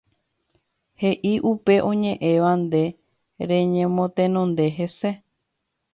[1.01, 2.83] heʼi upe oñeʼẽva nde
[3.49, 5.09] reñemotenonde hese.